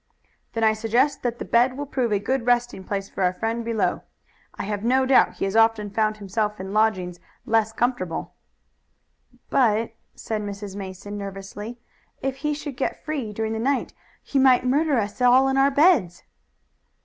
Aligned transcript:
"Then 0.53 0.63
I 0.63 0.73
suggest 0.73 1.21
that 1.21 1.37
the 1.37 1.45
bed 1.45 1.77
will 1.77 1.85
prove 1.85 2.11
a 2.11 2.17
good 2.17 2.47
resting 2.47 2.83
place 2.83 3.07
for 3.07 3.21
our 3.23 3.33
friend 3.35 3.63
below. 3.63 4.01
I 4.55 4.63
have 4.63 4.83
no 4.83 5.05
doubt 5.05 5.35
he 5.35 5.45
has 5.45 5.55
often 5.55 5.91
found 5.91 6.17
himself 6.17 6.59
in 6.59 6.73
lodgings 6.73 7.19
less 7.45 7.71
comfortable." 7.71 8.33
"But," 9.51 9.93
said 10.15 10.41
Mrs. 10.41 10.75
Mason 10.75 11.19
nervously, 11.19 11.77
"if 12.19 12.37
he 12.37 12.55
should 12.55 12.77
get 12.77 13.05
free 13.05 13.31
during 13.31 13.53
the 13.53 13.59
night 13.59 13.93
he 14.23 14.39
might 14.39 14.65
murder 14.65 14.97
us 14.97 15.21
all 15.21 15.47
in 15.47 15.55
our 15.55 15.69
beds." 15.69 16.23